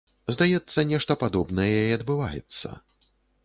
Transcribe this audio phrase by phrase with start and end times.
[0.35, 2.67] Здаецца, нешта падобнае і адбываецца.